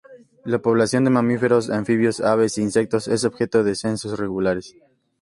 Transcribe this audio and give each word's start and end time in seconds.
La 0.45 0.57
población 0.63 1.03
de 1.03 1.11
mamíferos, 1.11 1.69
anfibios, 1.69 2.21
aves 2.21 2.57
e 2.57 2.61
insectos 2.63 3.07
es 3.07 3.23
objeto 3.23 3.63
de 3.63 3.75
censos 3.75 4.17
regulares. 4.17 4.75